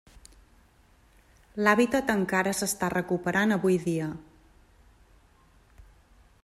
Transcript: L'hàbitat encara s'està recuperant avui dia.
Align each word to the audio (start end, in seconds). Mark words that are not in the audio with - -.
L'hàbitat 1.67 2.09
encara 2.13 2.55
s'està 2.61 2.91
recuperant 2.95 3.57
avui 3.59 3.77
dia. 3.85 4.09